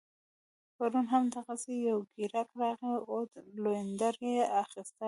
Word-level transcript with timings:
پرون 0.75 1.05
هم 1.13 1.23
دغسي 1.35 1.75
یو 1.89 1.99
ګیراک 2.15 2.49
راغی 2.61 2.93
عود 3.09 3.31
لوینډر 3.61 4.15
يې 4.29 4.35
اخيستل 4.63 4.99